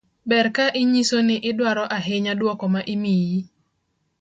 [0.29, 3.39] ber ka inyiso ni idwaro ahinya duoko ma imiyi